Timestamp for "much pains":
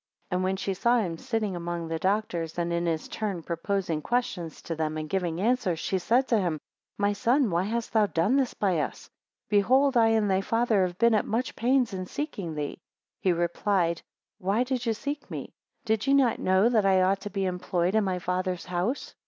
11.27-11.93